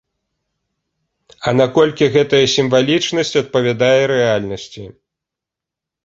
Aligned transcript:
А 1.49 1.51
наколькі 1.61 2.05
гэтая 2.15 2.39
сімвалічнасць 2.53 3.37
адпавядае 3.41 3.99
рэальнасці? 4.13 4.83